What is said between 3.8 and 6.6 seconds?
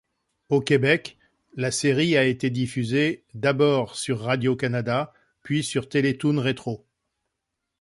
sur Radio-Canada, puis sur Télétoon